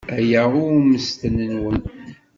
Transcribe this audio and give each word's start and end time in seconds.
Aya 0.17 0.43
i 0.59 0.61
ummesten-nwen. 0.75 1.81